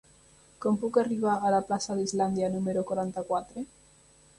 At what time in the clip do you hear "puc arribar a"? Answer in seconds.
0.83-1.53